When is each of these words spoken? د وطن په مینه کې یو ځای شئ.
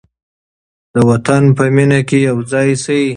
د 0.93 0.95
وطن 1.09 1.43
په 1.57 1.63
مینه 1.75 1.99
کې 2.07 2.17
یو 2.27 2.37
ځای 2.51 2.69
شئ. 2.83 3.05